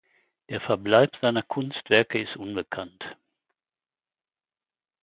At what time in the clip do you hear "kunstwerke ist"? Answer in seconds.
1.43-2.35